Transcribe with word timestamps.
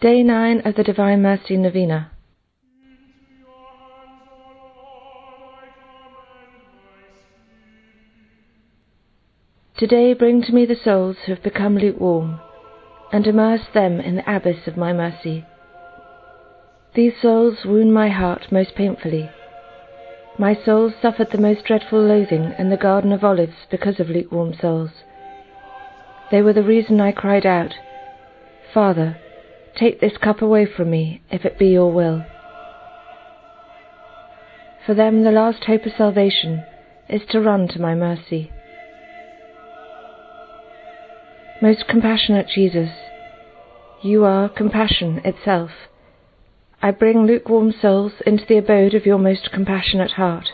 Day 0.00 0.22
9 0.22 0.62
of 0.64 0.76
the 0.76 0.82
Divine 0.82 1.20
Mercy 1.20 1.58
Novena. 1.58 2.10
Today 9.76 10.14
bring 10.14 10.40
to 10.40 10.52
me 10.52 10.64
the 10.64 10.74
souls 10.74 11.18
who 11.26 11.34
have 11.34 11.42
become 11.42 11.76
lukewarm, 11.76 12.40
and 13.12 13.26
immerse 13.26 13.66
them 13.74 14.00
in 14.00 14.16
the 14.16 14.36
abyss 14.36 14.66
of 14.66 14.78
my 14.78 14.94
mercy. 14.94 15.44
These 16.94 17.20
souls 17.20 17.66
wound 17.66 17.92
my 17.92 18.08
heart 18.08 18.50
most 18.50 18.74
painfully. 18.74 19.28
My 20.38 20.54
soul 20.54 20.94
suffered 21.02 21.30
the 21.30 21.36
most 21.36 21.66
dreadful 21.66 22.00
loathing 22.00 22.54
in 22.58 22.70
the 22.70 22.78
Garden 22.78 23.12
of 23.12 23.22
Olives 23.22 23.66
because 23.70 24.00
of 24.00 24.08
lukewarm 24.08 24.54
souls. 24.58 24.92
They 26.30 26.40
were 26.40 26.54
the 26.54 26.62
reason 26.62 27.02
I 27.02 27.12
cried 27.12 27.44
out, 27.44 27.74
Father, 28.72 29.18
Take 29.80 29.98
this 29.98 30.18
cup 30.22 30.42
away 30.42 30.66
from 30.66 30.90
me, 30.90 31.22
if 31.30 31.46
it 31.46 31.58
be 31.58 31.68
your 31.68 31.90
will. 31.90 32.26
For 34.84 34.92
them, 34.92 35.24
the 35.24 35.30
last 35.30 35.64
hope 35.64 35.86
of 35.86 35.92
salvation 35.96 36.64
is 37.08 37.22
to 37.30 37.40
run 37.40 37.66
to 37.68 37.80
my 37.80 37.94
mercy. 37.94 38.50
Most 41.62 41.88
compassionate 41.88 42.48
Jesus, 42.54 42.90
you 44.02 44.22
are 44.24 44.50
compassion 44.50 45.22
itself. 45.24 45.70
I 46.82 46.90
bring 46.90 47.26
lukewarm 47.26 47.72
souls 47.72 48.12
into 48.26 48.44
the 48.46 48.58
abode 48.58 48.92
of 48.92 49.06
your 49.06 49.18
most 49.18 49.50
compassionate 49.50 50.12
heart. 50.12 50.50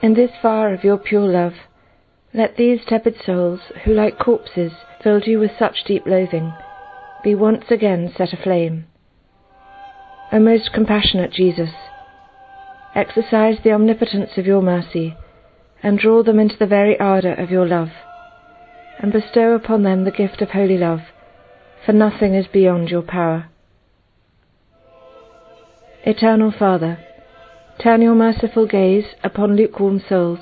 In 0.00 0.14
this 0.14 0.30
fire 0.40 0.72
of 0.72 0.84
your 0.84 0.98
pure 0.98 1.26
love, 1.26 1.54
let 2.32 2.56
these 2.56 2.84
tepid 2.86 3.16
souls, 3.24 3.60
who 3.84 3.92
like 3.92 4.16
corpses 4.16 4.72
filled 5.02 5.26
you 5.26 5.40
with 5.40 5.58
such 5.58 5.82
deep 5.84 6.06
loathing, 6.06 6.52
be 7.26 7.34
once 7.34 7.64
again 7.70 8.08
set 8.16 8.32
aflame. 8.32 8.86
O 10.30 10.38
most 10.38 10.72
compassionate 10.72 11.32
Jesus, 11.32 11.70
exercise 12.94 13.56
the 13.64 13.72
omnipotence 13.72 14.30
of 14.36 14.46
your 14.46 14.62
mercy, 14.62 15.16
and 15.82 15.98
draw 15.98 16.22
them 16.22 16.38
into 16.38 16.56
the 16.56 16.68
very 16.68 16.96
ardour 17.00 17.32
of 17.32 17.50
your 17.50 17.66
love, 17.66 17.88
and 19.00 19.12
bestow 19.12 19.56
upon 19.56 19.82
them 19.82 20.04
the 20.04 20.12
gift 20.12 20.40
of 20.40 20.50
holy 20.50 20.78
love, 20.78 21.00
for 21.84 21.92
nothing 21.92 22.36
is 22.36 22.46
beyond 22.46 22.90
your 22.90 23.02
power. 23.02 23.48
Eternal 26.04 26.52
Father, 26.56 26.96
turn 27.82 28.02
your 28.02 28.14
merciful 28.14 28.68
gaze 28.68 29.16
upon 29.24 29.56
lukewarm 29.56 30.00
souls 30.08 30.38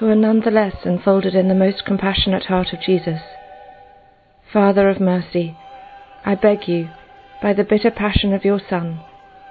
who 0.00 0.08
are 0.08 0.16
none 0.16 0.40
the 0.40 0.50
less 0.50 0.84
enfolded 0.84 1.36
in 1.36 1.46
the 1.46 1.54
most 1.54 1.84
compassionate 1.84 2.46
heart 2.46 2.72
of 2.72 2.80
Jesus. 2.80 3.20
Father 4.52 4.88
of 4.88 4.98
mercy, 4.98 5.56
I 6.24 6.34
beg 6.34 6.68
you, 6.68 6.90
by 7.40 7.52
the 7.52 7.64
bitter 7.64 7.90
passion 7.90 8.34
of 8.34 8.44
your 8.44 8.60
Son, 8.68 9.00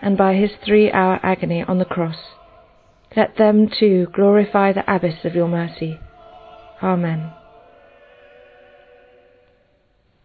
and 0.00 0.16
by 0.16 0.34
his 0.34 0.52
three 0.64 0.90
hour 0.90 1.20
agony 1.22 1.62
on 1.62 1.78
the 1.78 1.84
cross, 1.84 2.16
let 3.16 3.36
them 3.36 3.68
too 3.68 4.06
glorify 4.12 4.72
the 4.72 4.84
abyss 4.92 5.24
of 5.24 5.34
your 5.34 5.48
mercy. 5.48 6.00
Amen. 6.82 7.32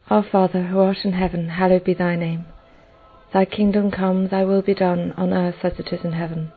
Our 0.09 0.23
Father, 0.23 0.63
who 0.63 0.79
art 0.79 0.99
in 1.03 1.13
heaven, 1.13 1.49
hallowed 1.49 1.83
be 1.83 1.93
thy 1.93 2.15
name. 2.15 2.45
Thy 3.31 3.45
kingdom 3.45 3.91
come, 3.91 4.29
thy 4.29 4.43
will 4.43 4.63
be 4.63 4.73
done, 4.73 5.13
on 5.17 5.33
earth 5.33 5.63
as 5.63 5.73
it 5.77 5.93
is 5.93 6.03
in 6.03 6.13
heaven. 6.13 6.51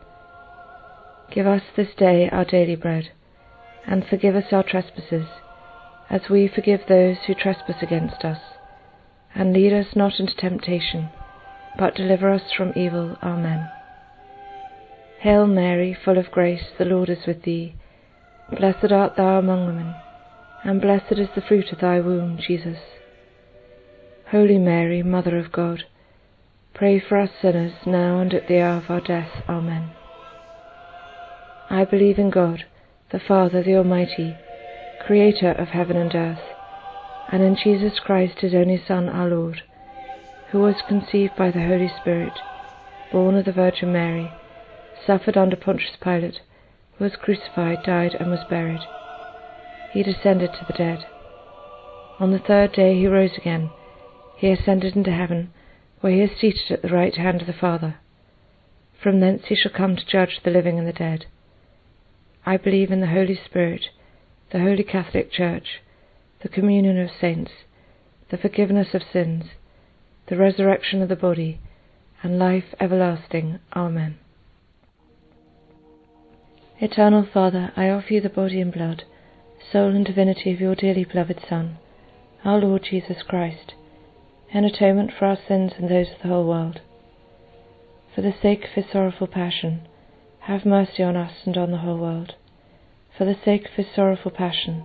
Give 1.30 1.47
us 1.47 1.62
this 1.77 1.94
day 1.97 2.30
our 2.30 2.44
daily 2.44 2.77
bread, 2.77 3.10
and 3.86 4.06
forgive 4.06 4.36
us 4.36 4.53
our 4.53 4.62
trespasses, 4.62 5.27
as 6.08 6.30
we 6.30 6.48
forgive 6.48 6.80
those 6.88 7.19
who 7.27 7.34
trespass 7.34 7.83
against 7.83 8.25
us 8.25 8.38
and 9.34 9.52
lead 9.52 9.72
us 9.72 9.97
not 9.97 10.19
into 10.19 10.34
temptation, 10.36 11.08
but 11.78 11.94
deliver 11.94 12.30
us 12.30 12.52
from 12.56 12.72
evil. 12.77 13.16
Amen. 13.22 13.69
Hail 15.20 15.47
Mary, 15.47 15.97
full 16.05 16.19
of 16.19 16.30
grace, 16.30 16.64
the 16.78 16.84
Lord 16.84 17.08
is 17.08 17.27
with 17.27 17.42
thee. 17.42 17.75
Blessed 18.59 18.92
art 18.92 19.16
thou 19.16 19.38
among 19.38 19.66
women, 19.66 19.94
and 20.65 20.81
blessed 20.81 21.12
is 21.12 21.28
the 21.34 21.41
fruit 21.41 21.72
of 21.72 21.81
thy 21.81 22.00
womb, 22.00 22.38
Jesus. 22.38 22.78
Holy 24.31 24.59
Mary, 24.59 25.03
Mother 25.03 25.38
of 25.38 25.53
God, 25.53 25.84
pray 26.75 27.00
for 27.00 27.19
us 27.19 27.31
sinners, 27.41 27.72
now 27.87 28.21
and 28.21 28.34
at 28.34 28.48
the 28.48 28.60
hour 28.60 28.78
of 28.78 28.91
our 28.91 29.00
death. 29.00 29.31
Amen. 29.48 29.92
I 31.71 31.84
believe 31.84 32.19
in 32.19 32.31
God, 32.31 32.65
the 33.10 33.21
Father, 33.21 33.62
the 33.62 33.76
Almighty, 33.76 34.37
creator 35.06 35.53
of 35.53 35.69
heaven 35.69 35.97
and 35.97 36.15
earth 36.15 36.52
and 37.32 37.43
in 37.43 37.56
Jesus 37.56 37.98
Christ, 37.98 38.41
his 38.41 38.54
only 38.54 38.81
Son, 38.87 39.09
our 39.09 39.26
Lord, 39.26 39.62
who 40.50 40.60
was 40.60 40.75
conceived 40.87 41.34
by 41.34 41.50
the 41.50 41.66
Holy 41.66 41.91
Spirit, 42.00 42.34
born 43.10 43.34
of 43.37 43.47
the 43.47 43.53
Virgin 43.53 43.91
Mary, 43.91 44.31
suffered 45.06 45.38
under 45.38 45.56
Pontius 45.56 45.97
Pilate, 46.03 46.41
was 47.00 47.16
crucified, 47.16 47.82
died, 47.84 48.15
and 48.21 48.31
was 48.31 48.44
buried. 48.50 48.82
He 49.94 50.03
descended 50.03 50.50
to 50.53 50.66
the 50.66 50.76
dead. 50.76 51.06
On 52.21 52.32
the 52.32 52.38
third 52.38 52.75
day 52.75 52.94
he 52.94 53.06
rose 53.06 53.37
again. 53.38 53.71
He 54.37 54.50
ascended 54.50 54.94
into 54.94 55.10
heaven, 55.10 55.54
where 56.03 56.12
he 56.12 56.21
is 56.21 56.38
seated 56.38 56.71
at 56.71 56.82
the 56.82 56.88
right 56.88 57.16
hand 57.16 57.41
of 57.41 57.47
the 57.47 57.54
Father. 57.54 57.97
From 59.03 59.21
thence 59.21 59.44
he 59.47 59.56
shall 59.56 59.72
come 59.72 59.97
to 59.97 60.06
judge 60.06 60.41
the 60.44 60.50
living 60.50 60.78
and 60.78 60.87
the 60.87 60.92
dead. 60.92 61.25
I 62.44 62.59
believe 62.59 62.91
in 62.91 63.00
the 63.00 63.06
Holy 63.06 63.41
Spirit, 63.42 63.87
the 64.53 64.60
Holy 64.60 64.84
Catholic 64.84 65.32
Church, 65.32 65.81
the 66.42 66.48
communion 66.48 66.98
of 66.98 67.10
saints, 67.20 67.53
the 68.30 68.36
forgiveness 68.36 68.94
of 68.94 69.03
sins, 69.12 69.44
the 70.28 70.36
resurrection 70.36 71.03
of 71.03 71.08
the 71.08 71.16
body, 71.16 71.60
and 72.22 72.38
life 72.38 72.75
everlasting. 72.80 73.58
Amen. 73.75 74.19
Eternal 76.80 77.26
Father, 77.32 77.72
I 77.76 77.88
offer 77.91 78.14
you 78.14 78.20
the 78.20 78.28
body 78.28 78.60
and 78.60 78.72
blood, 78.72 79.04
soul 79.70 79.91
and 79.91 80.04
divinity 80.04 80.53
of 80.53 80.60
your 80.60 80.75
dearly 80.75 81.04
beloved 81.04 81.41
Son, 81.48 81.78
our 82.44 82.59
Lord 82.59 82.82
Jesus 82.91 83.22
Christ, 83.22 83.74
in 84.53 84.64
atonement 84.64 85.12
for 85.16 85.26
our 85.26 85.38
sins 85.48 85.72
and 85.78 85.88
those 85.88 86.09
of 86.10 86.22
the 86.22 86.28
whole 86.28 86.47
world. 86.47 86.80
For 88.14 88.22
the 88.22 88.34
sake 88.42 88.64
of 88.64 88.70
his 88.70 88.86
sorrowful 88.92 89.28
passion, 89.28 89.86
have 90.41 90.66
mercy 90.66 91.04
on 91.04 91.16
us 91.16 91.32
and 91.44 91.56
on 91.56 91.70
the 91.70 91.78
whole 91.78 91.98
world. 91.98 92.34
For 93.16 93.24
the 93.24 93.36
sake 93.44 93.66
of 93.66 93.72
his 93.72 93.86
sorrowful 93.94 94.32
passion, 94.32 94.84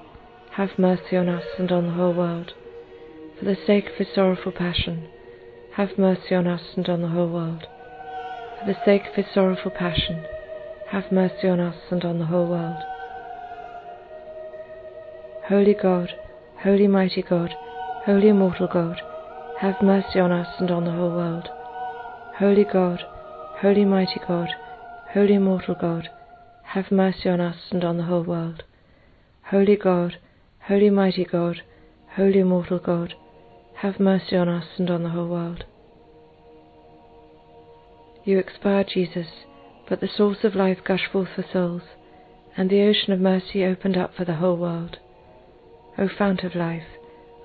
have 0.55 0.77
mercy 0.77 1.15
on 1.15 1.29
us 1.29 1.45
and 1.57 1.71
on 1.71 1.87
the 1.87 1.93
whole 1.93 2.13
world. 2.13 2.53
For 3.39 3.45
the 3.45 3.57
sake 3.67 3.87
of 3.87 3.95
his 3.95 4.07
sorrowful 4.13 4.51
passion, 4.51 5.07
have 5.75 5.97
mercy 5.97 6.35
on 6.35 6.47
us 6.47 6.61
and 6.75 6.87
on 6.89 7.01
the 7.01 7.09
whole 7.09 7.29
world 7.29 7.67
for 8.61 8.67
the 8.67 8.85
sake 8.85 9.07
of 9.07 9.15
his 9.15 9.25
sorrowful 9.33 9.71
passion, 9.71 10.23
have 10.89 11.11
mercy 11.11 11.47
on 11.47 11.59
us 11.59 11.75
and 11.89 12.03
on 12.05 12.19
the 12.19 12.25
whole 12.25 12.47
world. 12.47 12.83
Holy 15.47 15.73
God, 15.73 16.09
holy 16.61 16.87
mighty 16.87 17.23
God, 17.23 17.55
holy 18.05 18.27
immortal 18.27 18.67
God, 18.71 19.01
have 19.59 19.81
mercy 19.81 20.19
on 20.19 20.31
us 20.31 20.47
and 20.59 20.69
on 20.69 20.85
the 20.85 20.91
whole 20.91 21.09
world. 21.09 21.49
Holy 22.37 22.63
God, 22.63 23.03
holy 23.61 23.83
mighty 23.83 24.19
God, 24.27 24.49
holy 25.13 25.33
immortal 25.33 25.75
God, 25.75 26.09
have 26.63 26.91
mercy 26.91 27.29
on 27.29 27.41
us 27.41 27.57
and 27.71 27.83
on 27.83 27.97
the 27.97 28.03
whole 28.03 28.23
world. 28.23 28.63
Holy 29.49 29.75
God, 29.75 30.17
holy 30.71 30.89
mighty 30.89 31.25
God, 31.25 31.61
holy 32.15 32.39
immortal 32.39 32.79
God, 32.79 33.13
have 33.79 33.99
mercy 33.99 34.37
on 34.37 34.47
us 34.47 34.63
and 34.77 34.89
on 34.89 35.03
the 35.03 35.09
whole 35.09 35.27
world. 35.27 35.65
You 38.23 38.39
expired, 38.39 38.87
Jesus, 38.93 39.27
but 39.89 39.99
the 39.99 40.07
source 40.07 40.45
of 40.45 40.55
life 40.55 40.77
gushed 40.85 41.11
forth 41.11 41.27
for 41.35 41.43
souls, 41.51 41.81
and 42.55 42.69
the 42.69 42.83
ocean 42.83 43.11
of 43.11 43.19
mercy 43.19 43.65
opened 43.65 43.97
up 43.97 44.15
for 44.15 44.23
the 44.23 44.35
whole 44.35 44.55
world. 44.55 44.97
O 45.97 46.07
fount 46.07 46.45
of 46.45 46.55
life, 46.55 46.87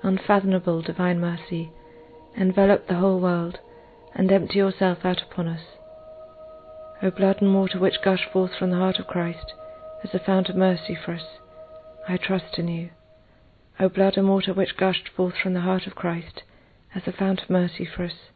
unfathomable 0.03 0.81
divine 0.81 1.19
mercy, 1.19 1.69
envelop 2.37 2.87
the 2.87 2.95
whole 2.95 3.19
world, 3.19 3.59
and 4.15 4.31
empty 4.31 4.59
yourself 4.59 4.99
out 5.03 5.21
upon 5.21 5.49
us. 5.49 5.63
O 7.03 7.11
blood 7.11 7.41
and 7.41 7.53
water 7.53 7.77
which 7.77 8.01
gush 8.01 8.25
forth 8.31 8.51
from 8.57 8.71
the 8.71 8.77
heart 8.77 8.99
of 8.99 9.07
Christ 9.07 9.51
as 10.01 10.13
a 10.13 10.25
fount 10.25 10.47
of 10.47 10.55
mercy 10.55 10.95
for 11.03 11.15
us, 11.15 11.25
I 12.07 12.15
trust 12.15 12.57
in 12.57 12.69
you. 12.69 12.89
O 13.79 13.89
blood 13.89 14.17
and 14.17 14.27
water 14.27 14.53
which 14.53 14.77
gushed 14.77 15.09
forth 15.15 15.35
from 15.41 15.53
the 15.53 15.61
heart 15.61 15.85
of 15.85 15.95
Christ 15.95 16.43
as 16.95 17.03
a 17.05 17.11
fount 17.11 17.41
of 17.43 17.49
mercy 17.49 17.85
for 17.85 18.05
us, 18.05 18.29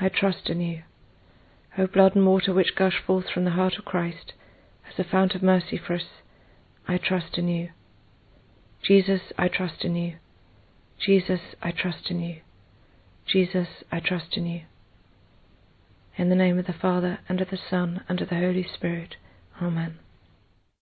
I 0.00 0.08
trust 0.08 0.48
in 0.48 0.60
you. 0.60 0.82
O 1.78 1.86
blood 1.86 2.16
and 2.16 2.26
water 2.26 2.52
which 2.52 2.74
gush 2.74 3.00
forth 3.06 3.26
from 3.30 3.44
the 3.44 3.52
heart 3.52 3.78
of 3.78 3.84
Christ 3.84 4.32
as 4.88 4.98
a 4.98 5.08
fount 5.08 5.34
of 5.34 5.42
mercy 5.42 5.78
for 5.78 5.94
us, 5.94 6.06
I 6.88 6.98
trust 6.98 7.38
in 7.38 7.48
you. 7.48 7.70
Jesus, 8.82 9.20
I 9.38 9.48
trust 9.48 9.84
in 9.84 9.94
you. 9.94 10.16
Jesus, 10.98 11.40
I 11.62 11.70
trust 11.70 12.10
in 12.10 12.20
you. 12.20 12.40
Jesus, 13.26 13.68
I 13.92 14.00
trust 14.00 14.36
in 14.36 14.46
you. 14.46 14.62
In 16.16 16.28
the 16.28 16.34
name 16.34 16.58
of 16.58 16.66
the 16.66 16.72
Father, 16.72 17.20
and 17.28 17.40
of 17.40 17.50
the 17.50 17.58
Son, 17.70 18.02
and 18.08 18.20
of 18.20 18.28
the 18.28 18.34
Holy 18.34 18.66
Spirit. 18.74 19.16
Amen. 19.60 19.98